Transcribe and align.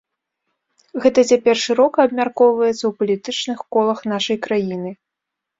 Гэта 1.03 1.19
цяпер 1.31 1.55
шырока 1.65 1.97
абмяркоўваецца 2.09 2.79
ў 2.87 2.91
палітычных 3.03 3.59
колах 3.77 3.99
нашай 4.15 4.37
краіны. 4.49 4.91